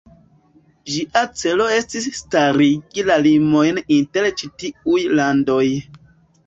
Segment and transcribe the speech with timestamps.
[0.93, 5.65] Ĝia celo estis starigi la limojn inter ĉi tiuj landoj.